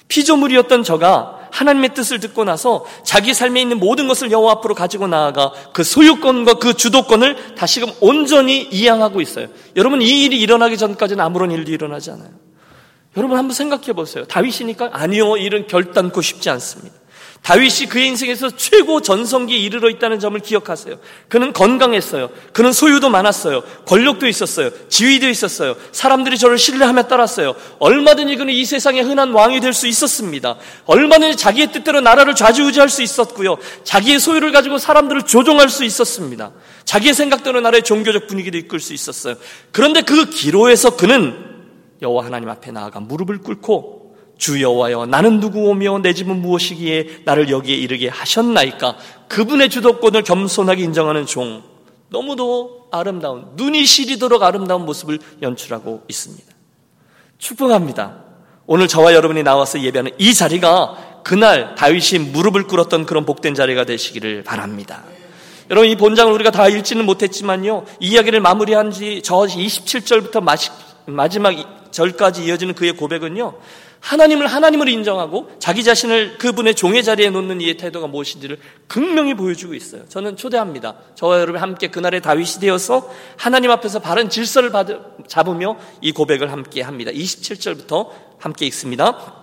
[0.08, 5.52] 피조물이었던 저가 하나님의 뜻을 듣고 나서 자기 삶에 있는 모든 것을 여호와 앞으로 가지고 나아가
[5.72, 9.48] 그 소유권과 그 주도권을 다시금 온전히 이양하고 있어요.
[9.76, 12.30] 여러분 이 일이 일어나기 전까지는 아무런 일도 일어나지 않아요.
[13.16, 14.24] 여러분 한번 생각해 보세요.
[14.26, 16.94] 다윗이니까 아니요, 일은 결단코 쉽지 않습니다.
[17.42, 20.96] 다윗이 그의 인생에서 최고 전성기에 이르러 있다는 점을 기억하세요.
[21.28, 22.28] 그는 건강했어요.
[22.52, 23.62] 그는 소유도 많았어요.
[23.86, 24.70] 권력도 있었어요.
[24.90, 25.74] 지위도 있었어요.
[25.92, 27.54] 사람들이 저를 신뢰하며 따랐어요.
[27.78, 30.56] 얼마든지 그는 이 세상의 흔한 왕이 될 수 있었습니다.
[30.84, 33.56] 얼마든지 자기의 뜻대로 나라를 좌지우지할 수 있었고요.
[33.84, 36.52] 자기의 소유를 가지고 사람들을 조종할 수 있었습니다.
[36.84, 39.36] 자기의 생각대로 나라의 종교적 분위기도 이끌 수 있었어요.
[39.72, 41.46] 그런데 그 기로에서 그는
[42.02, 43.97] 여호와 하나님 앞에 나아가 무릎을 꿇고
[44.38, 48.96] 주 여호와여 나는 누구오며 내 집은 무엇이기에 나를 여기에 이르게 하셨나이까
[49.28, 51.62] 그분의 주도권을 겸손하게 인정하는 종
[52.08, 56.46] 너무도 아름다운 눈이 시리도록 아름다운 모습을 연출하고 있습니다.
[57.36, 58.24] 축복합니다.
[58.66, 64.44] 오늘 저와 여러분이 나와서 예배하는 이 자리가 그날 다윗이 무릎을 꿇었던 그런 복된 자리가 되시기를
[64.44, 65.02] 바랍니다.
[65.70, 67.84] 여러분 이 본장을 우리가 다 읽지는 못했지만요.
[68.00, 70.42] 이 이야기를 마무리한 지 저 27절부터
[71.06, 73.54] 마지막 절까지 이어지는 그의 고백은요.
[74.00, 80.02] 하나님을 하나님을 인정하고 자기 자신을 그분의 종의 자리에 놓는 이의 태도가 무엇인지를 극명히 보여주고 있어요.
[80.08, 80.96] 저는 초대합니다.
[81.14, 84.86] 저와 여러분 함께 그날의 다윗이 되어서 하나님 앞에서 바른 질서를 받,
[85.26, 87.10] 잡으며 이 고백을 함께 합니다.
[87.10, 88.08] 27절부터
[88.38, 89.34] 함께 읽습니다.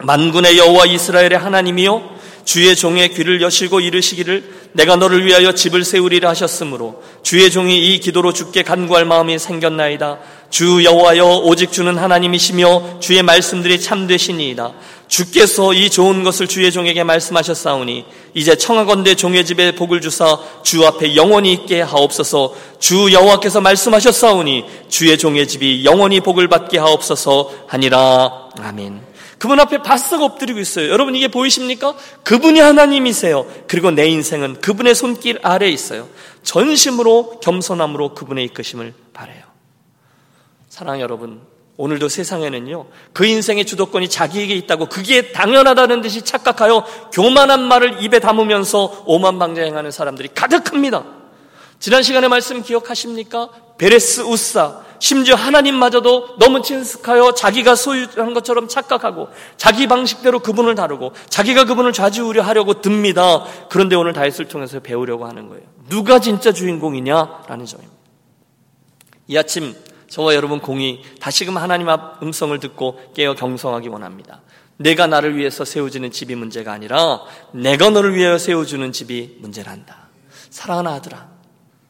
[0.00, 7.02] 만군의 여호와 이스라엘의 하나님이요 주의 종의 귀를 여시고 이르시기를 내가 너를 위하여 집을 세우리라 하셨으므로
[7.22, 10.18] 주의 종이 이 기도로 주께 간구할 마음이 생겼나이다.
[10.52, 14.74] 주 여호와여 오직 주는 하나님이시며 주의 말씀들이 참되시니이다.
[15.08, 21.16] 주께서 이 좋은 것을 주의 종에게 말씀하셨사오니 이제 청하건대 종의 집에 복을 주사 주 앞에
[21.16, 29.00] 영원히 있게 하옵소서 주 여호와께서 말씀하셨사오니 주의 종의 집이 영원히 복을 받게 하옵소서 하니라 아멘.
[29.38, 30.90] 그분 앞에 바싹 엎드리고 있어요.
[30.90, 31.94] 여러분 이게 보이십니까?
[32.24, 33.46] 그분이 하나님이세요.
[33.66, 36.08] 그리고 내 인생은 그분의 손길 아래에 있어요.
[36.42, 39.51] 전심으로 겸손함으로 그분의 이끄심을 바래요.
[40.72, 41.42] 사랑 여러분,
[41.76, 49.04] 오늘도 세상에는요, 그 인생의 주도권이 자기에게 있다고 그게 당연하다는 듯이 착각하여 교만한 말을 입에 담으면서
[49.04, 51.04] 오만방자행하는 사람들이 가득합니다.
[51.78, 53.50] 지난 시간에 말씀 기억하십니까?
[53.76, 61.64] 베레스 우사 심지어 하나님마저도 너무 친숙하여 자기가 소유한 것처럼 착각하고 자기 방식대로 그분을 다루고 자기가
[61.64, 63.44] 그분을 좌지우려 하려고 듭니다.
[63.68, 65.64] 그런데 오늘 다윗을 통해서 배우려고 하는 거예요.
[65.90, 67.92] 누가 진짜 주인공이냐라는 점입니다.
[69.26, 69.74] 이 아침
[70.12, 74.42] 저와 여러분 공이 다시금 하나님 앞 음성을 듣고 깨어 경성하기 원합니다.
[74.76, 77.22] 내가 나를 위해서 세워지는 집이 문제가 아니라
[77.52, 80.08] 내가 너를 위하여 세워주는 집이 문제란다.
[80.50, 81.30] 사랑하는 아들아,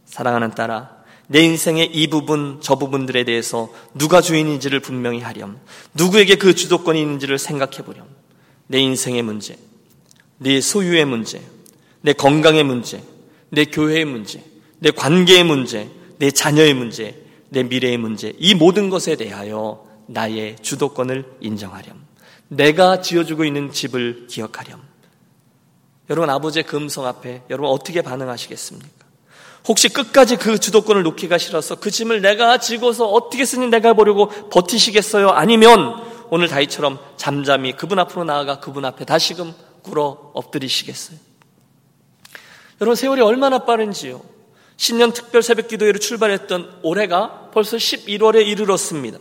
[0.04, 5.58] 사랑하는 딸아, 내 인생의 이 부분, 저 부분들에 대해서 누가 주인인지를 분명히 하렴.
[5.94, 8.06] 누구에게 그 주도권이 있는지를 생각해 보렴.
[8.68, 9.56] 내 인생의 문제,
[10.38, 11.42] 내 소유의 문제,
[12.02, 13.02] 내 건강의 문제,
[13.48, 14.44] 내 교회의 문제,
[14.78, 17.21] 내 관계의 문제, 내 자녀의 문제,
[17.52, 22.02] 내 미래의 문제, 이 모든 것에 대하여 나의 주도권을 인정하렴.
[22.48, 24.80] 내가 지어주고 있는 집을 기억하렴.
[26.08, 28.88] 여러분, 아버지의 금성 앞에 여러분 어떻게 반응하시겠습니까?
[29.68, 35.28] 혹시 끝까지 그 주도권을 놓기가 싫어서 그 짐을 내가 지고서 어떻게 쓰니 내가 보려고 버티시겠어요?
[35.28, 41.18] 아니면 오늘 다이처럼 잠잠히 그분 앞으로 나아가 그분 앞에 다시금 꿇어 엎드리시겠어요?
[42.80, 44.31] 여러분 세월이 얼마나 빠른지요.
[44.76, 49.18] 신년 특별 새벽 기도회로 출발했던 올해가 벌써 11월에 이르렀습니다.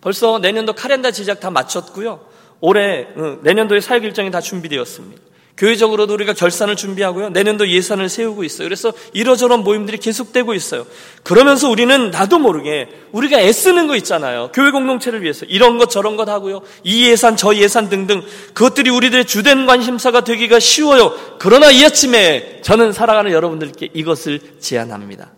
[0.00, 2.20] 벌써 내년도 카렌다 제작 다 마쳤고요.
[2.60, 5.29] 올해 어, 내년도의 사역 일정이 다 준비되었습니다.
[5.56, 7.30] 교회적으로도 우리가 결산을 준비하고요.
[7.30, 8.66] 내년도 예산을 세우고 있어요.
[8.66, 10.86] 그래서 이러저런 모임들이 계속되고 있어요.
[11.22, 14.50] 그러면서 우리는 나도 모르게 우리가 애쓰는 거 있잖아요.
[14.54, 16.62] 교회 공동체를 위해서 이런 것 저런 것 하고요.
[16.82, 18.22] 이 예산 저 예산 등등
[18.54, 21.14] 그것들이 우리들의 주된 관심사가 되기가 쉬워요.
[21.38, 25.32] 그러나 이 아침에 저는 살아가는 여러분들께 이것을 제안합니다.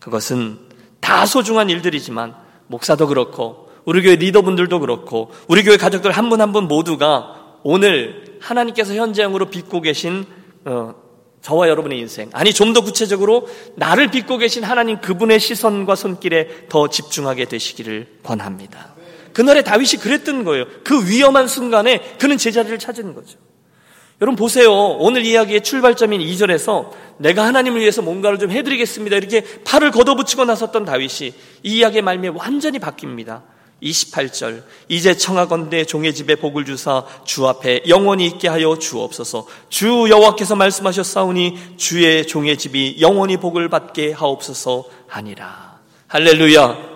[0.00, 0.58] 그것은
[1.00, 2.34] 다 소중한 일들이지만
[2.66, 8.38] 목사도 그렇고 우리 교회 리더분들도 그렇고 우리 교회 가족들 한 분 한 분 모두가 오늘
[8.40, 10.24] 하나님께서 현재형으로 빚고 계신
[10.64, 10.94] 어,
[11.42, 16.88] 저와 여러분의 인생 아니 좀 더 구체적으로 나를 빚고 계신 하나님 그분의 시선과 손길에 더
[16.88, 18.94] 집중하게 되시기를 권합니다.
[19.32, 20.66] 그날에 다윗이 그랬던 거예요.
[20.84, 23.38] 그 위험한 순간에 그는 제자리를 찾은 거죠.
[24.20, 24.70] 여러분 보세요.
[24.72, 29.16] 오늘 이야기의 출발점인 2절에서 내가 하나님을 위해서 뭔가를 좀 해드리겠습니다.
[29.16, 33.42] 이렇게 팔을 걷어붙이고 나섰던 다윗이 이 이야기의 말미에 완전히 바뀝니다.
[33.82, 39.46] 28절 이제 청하건대 종의 집에 복을 주사 주 앞에 영원히 있게 하여 주옵소서.
[39.68, 45.78] 주 여호와께서 말씀하셨사오니 주의 종의 집이 영원히 복을 받게 하옵소서 하니라.
[46.08, 46.90] 할렐루야.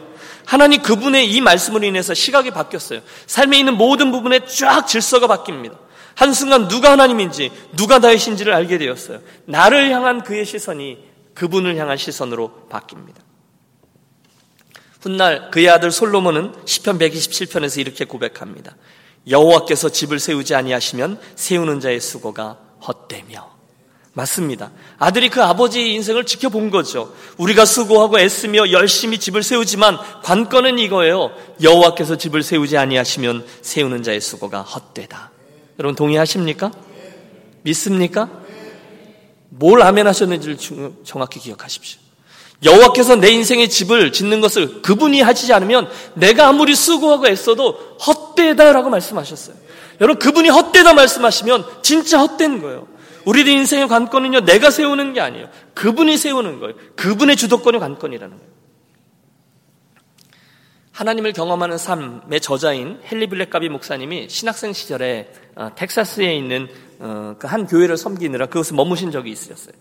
[0.44, 3.01] 하나님 그분의 이 말씀으로 인해서 시각이 바뀌었어요.
[3.27, 5.79] 삶에 있는 모든 부분에 쫙 질서가 바뀝니다.
[6.14, 9.20] 한순간 누가 하나님인지 누가 다윗인지를 알게 되었어요.
[9.47, 10.99] 나를 향한 그의 시선이
[11.35, 13.23] 그분을 향한 시선으로 바뀝니다
[15.04, 18.74] 훗날 그의 아들 솔로몬은 시편 127편에서 이렇게 고백합니다.
[19.28, 23.52] 여호와께서 집을 세우지 아니하시면 세우는 자의 수고가 헛되며
[24.14, 24.70] 맞습니다.
[24.98, 27.14] 아들이 그 아버지의 인생을 지켜본 거죠.
[27.36, 31.32] 우리가 수고하고 애쓰며 열심히 집을 세우지만 관건은 이거예요.
[31.62, 35.32] 여호와께서 집을 세우지 아니하시면 세우는 자의 수고가 헛되다.
[35.78, 36.70] 여러분 동의하십니까?
[37.62, 38.30] 믿습니까?
[39.50, 40.56] 뭘 아멘 하셨는지를
[41.04, 42.03] 정확히 기억하십시오.
[42.62, 49.56] 여호와께서 내 인생의 집을 짓는 것을 그분이 하시지 않으면 내가 아무리 수고하고 애써도 헛되다라고 말씀하셨어요.
[50.00, 52.86] 여러분 그분이 헛되다 말씀하시면 진짜 헛된 거예요.
[53.24, 55.48] 우리들 인생의 관건은요 내가 세우는 게 아니에요.
[55.74, 56.74] 그분이 세우는 거예요.
[56.96, 58.54] 그분의 주도권이 관건이라는 거예요.
[60.92, 66.68] 하나님을 경험하는 삶의 저자인 헨리 블랙가비 목사님이 신학생 시절에 어, 텍사스에 있는
[67.00, 69.74] 어, 그한 교회를 섬기느라 그것을 머무신 적이 있으셨어요.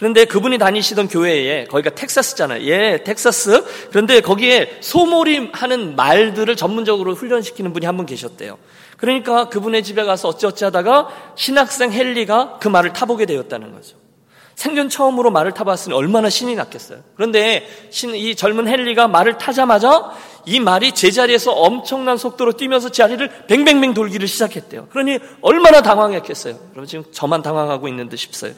[0.00, 2.64] 그런데 그분이 다니시던 교회에 거기가 텍사스잖아요.
[2.64, 3.64] 예, 텍사스.
[3.90, 8.56] 그런데 거기에 소몰이 하는 말들을 전문적으로 훈련시키는 분이 한 분 계셨대요.
[8.96, 13.98] 그러니까 그분의 집에 가서 어찌어찌 하다가 신학생 헨리가 그 말을 타보게 되었다는 거죠.
[14.54, 17.00] 생전 처음으로 말을 타봤으니 얼마나 신이 났겠어요.
[17.14, 20.12] 그런데 신, 이 젊은 헨리가 말을 타자마자
[20.46, 24.86] 이 말이 제자리에서 엄청난 속도로 뛰면서 자리를 뱅뱅뱅 돌기를 시작했대요.
[24.90, 26.54] 그러니 얼마나 당황했겠어요.
[26.72, 28.52] 여러분 지금 저만 당황하고 있는 듯 싶어요.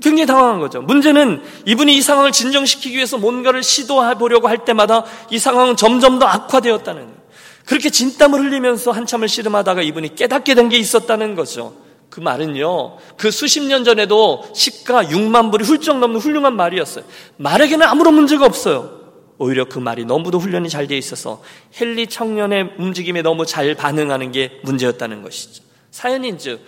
[0.00, 0.80] 굉장히 당황한 거죠.
[0.82, 6.26] 문제는 이분이 이 상황을 진정시키기 위해서 뭔가를 시도해 보려고 할 때마다 이 상황은 점점 더
[6.26, 7.22] 악화되었다는 거예요.
[7.66, 11.74] 그렇게 진땀을 흘리면서 한참을 씨름하다가 이분이 깨닫게 된 게 있었다는 거죠.
[12.08, 17.04] 그 말은요, 그 수십 년 전에도 시가 6만 불이 훌쩍 넘는 훌륭한 말이었어요.
[17.38, 19.00] 말에게는 아무런 문제가 없어요.
[19.38, 21.42] 오히려 그 말이 너무도 훈련이 잘 되어 있어서
[21.80, 25.62] 헨리 청년의 움직임에 너무 잘 반응하는 게 문제였다는 것이죠.
[25.90, 26.60] 사연인 즉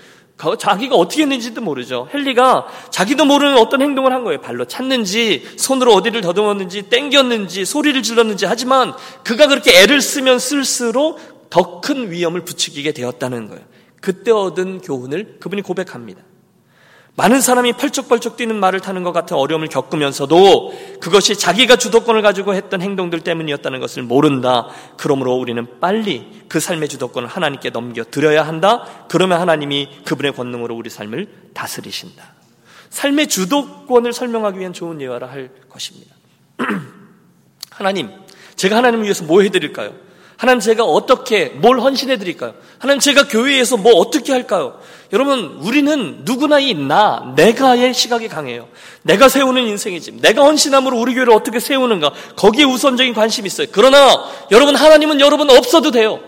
[0.59, 2.09] 자기가 어떻게 했는지도 모르죠.
[2.13, 4.41] 헨리가 자기도 모르는 어떤 행동을 한 거예요.
[4.41, 8.93] 발로 찼는지, 손으로 어디를 더듬었는지, 땡겼는지, 소리를 질렀는지 하지만
[9.23, 11.21] 그가 그렇게 애를 쓰면 쓸수록
[11.51, 13.63] 더 큰 위험을 부추기게 되었다는 거예요.
[14.01, 16.23] 그때 얻은 교훈을 그분이 고백합니다.
[17.17, 22.83] 많은 사람이 펄쩍펄쩍 뛰는 말을 타는 것 같은 어려움을 겪으면서도 그것이 자기가 주도권을 가지고 했던
[22.83, 24.67] 행동들 때문이었다는 것을 모른다.
[24.97, 29.07] 그러므로 우리는 빨리 그 삶의 주도권을 하나님께 넘겨 드려야 한다.
[29.09, 32.35] 그러면 하나님이 그분의 권능으로 우리 삶을 다스리신다.
[32.91, 36.15] 삶의 주도권을 설명하기 위한 좋은 예화라 할 것입니다.
[37.71, 38.11] 하나님,
[38.57, 39.95] 제가 하나님을 위해서 뭐 해드릴까요?
[40.45, 42.53] 하나님 제가 어떻게 뭘 헌신해 드릴까요?
[42.79, 44.79] 하나님 제가 교회에서 뭐 어떻게 할까요?
[45.11, 48.69] 여러분 우리는 누구나 이 나, 내가의 시각이 강해요.
[49.05, 53.69] 내가 세우는 인생의 집, 내가 헌신함으로 우리 교회를 어떻게 세우는가 거기에 우선적인 관심이 있어요.
[53.73, 53.97] 그러나
[54.51, 56.21] 여러분 하나님은 여러분 없어도 돼요.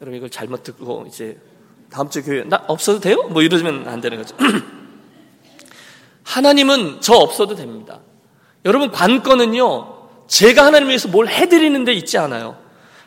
[0.00, 1.38] 여러분 이걸 잘못 듣고 이제
[1.92, 3.28] 다음 주 교회 나 없어도 돼요?
[3.30, 4.34] 뭐 이러면 안 되는 거죠.
[6.24, 8.00] 하나님은 저 없어도 됩니다.
[8.64, 9.99] 여러분 관건은요.
[10.30, 12.56] 제가 하나님을 위해서 뭘 해드리는 데 있지 않아요.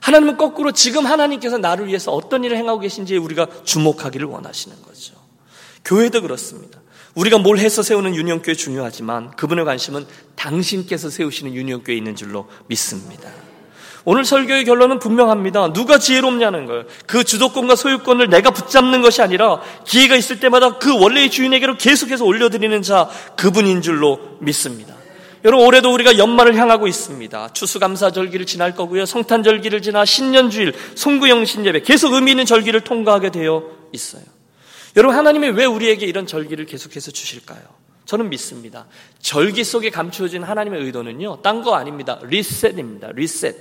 [0.01, 5.13] 하나님은 거꾸로 지금 하나님께서 나를 위해서 어떤 일을 행하고 계신지 우리가 주목하기를 원하시는 거죠.
[5.85, 6.79] 교회도 그렇습니다.
[7.15, 10.05] 우리가 뭘 해서 세우는 유년교회 중요하지만 그분의 관심은
[10.35, 13.29] 당신께서 세우시는 유년교회에 있는 줄로 믿습니다.
[14.03, 15.71] 오늘 설교의 결론은 분명합니다.
[15.71, 16.83] 누가 지혜롭냐는 거예요.
[17.07, 22.81] 그 주도권과 소유권을 내가 붙잡는 것이 아니라 기회가 있을 때마다 그 원래의 주인에게로 계속해서 올려드리는
[22.81, 25.02] 자 그분인 줄로 믿습니다.
[25.45, 27.53] 여러분 올해도 우리가 연말을 향하고 있습니다.
[27.53, 29.05] 추수감사절기를 지날 거고요.
[29.05, 34.23] 성탄절기를 지나 신년주일, 송구영신 예배 계속 의미 있는 절기를 통과하게 되어 있어요.
[34.95, 37.61] 여러분 하나님이 왜 우리에게 이런 절기를 계속해서 주실까요?
[38.05, 38.85] 저는 믿습니다.
[39.19, 42.19] 절기 속에 감추어진 하나님의 의도는요, 딴 거 아닙니다.
[42.23, 43.11] 리셋입니다.
[43.13, 43.55] 리셋.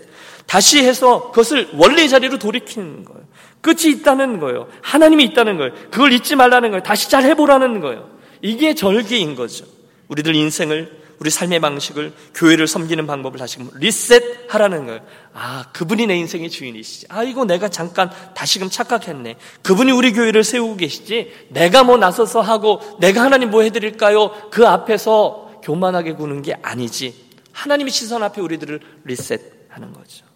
[0.47, 3.23] 다시 해서 그것을 원래 자리로 돌이키는 거예요.
[3.61, 4.69] 끝이 있다는 거예요.
[4.83, 5.73] 하나님이 있다는 거예요.
[5.91, 6.83] 그걸 잊지 말라는 거예요.
[6.83, 8.11] 다시 잘 해보라는 거예요.
[8.43, 9.65] 이게 절기인 거죠.
[10.09, 15.01] 우리들 인생을 우리 삶의 방식을 교회를 섬기는 방법을 다시금 리셋하라는 거예요.
[15.33, 17.07] 아, 그분이 내 인생의 주인이시지.
[17.11, 19.37] 아, 이거 내가 잠깐 다시금 착각했네.
[19.63, 21.31] 그분이 우리 교회를 세우고 계시지.
[21.51, 24.51] 내가 뭐 나서서 하고 내가 하나님 뭐 해드릴까요?
[24.51, 27.15] 그 앞에서 교만하게 구는 게 아니지.
[27.53, 30.27] 하나님의 시선 앞에 우리들을 리셋하는 거죠.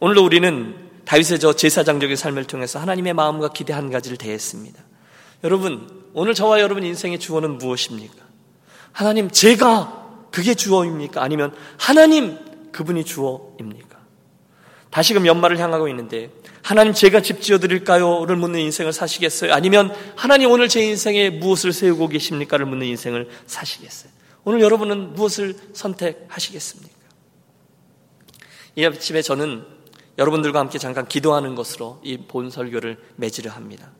[0.00, 4.82] 오늘도 우리는 다윗의 저 제사장적인 삶을 통해서 하나님의 마음과 기대 한 가지를 대했습니다.
[5.44, 8.29] 여러분, 오늘 저와 여러분 인생의 주어는 무엇입니까?
[8.92, 11.22] 하나님, 제가 그게 주어입니까?
[11.22, 12.38] 아니면 하나님,
[12.72, 13.98] 그분이 주어입니까?
[14.90, 16.30] 다시금 연말을 향하고 있는데,
[16.62, 19.52] 하나님 제가 집 지어 드릴까요?를 묻는 인생을 사시겠어요?
[19.54, 24.12] 아니면 하나님 오늘 제 인생에 무엇을 세우고 계십니까?를 묻는 인생을 사시겠어요?
[24.44, 26.94] 오늘 여러분은 무엇을 선택하시겠습니까?
[28.76, 29.64] 이 아침에 저는
[30.18, 33.90] 여러분들과 함께 잠깐 기도하는 것으로 이 본 설교를 맺으려 합니다.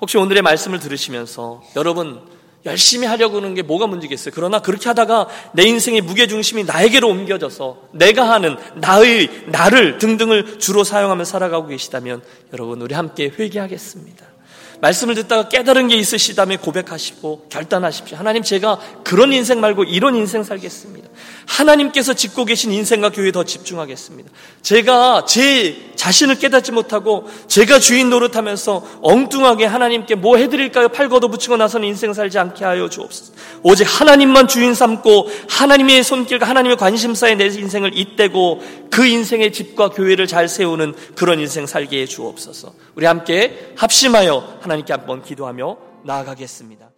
[0.00, 2.20] 혹시 오늘의 말씀을 들으시면서 여러분
[2.64, 4.32] 열심히 하려고 하는 게 뭐가 문제겠어요?
[4.34, 11.24] 그러나 그렇게 하다가 내 인생의 무게중심이 나에게로 옮겨져서 내가 하는 나의, 나를 등등을 주로 사용하며
[11.24, 14.35] 살아가고 계시다면 여러분, 우리 함께 회개하겠습니다.
[14.80, 18.18] 말씀을 듣다가 깨달은 게 있으시다면 고백하시고 결단하십시오.
[18.18, 21.08] 하나님 제가 그런 인생 말고 이런 인생 살겠습니다.
[21.46, 24.30] 하나님께서 짓고 계신 인생과 교회에 더 집중하겠습니다.
[24.62, 30.88] 제가 제 자신을 깨닫지 못하고 제가 주인 노릇하면서 엉뚱하게 하나님께 뭐 해드릴까요?
[30.88, 33.32] 팔 걷어 붙이고 나서는 인생 살지 않게 하여 주옵소서.
[33.62, 40.26] 오직 하나님만 주인 삼고 하나님의 손길과 하나님의 관심사에 내 인생을 잇대고 그 인생의 집과 교회를
[40.26, 42.74] 잘 세우는 그런 인생 살게 해 주옵소서.
[42.94, 46.90] 우리 함께 합심하여 하나님께 한번 기도하며 나아가겠습니다.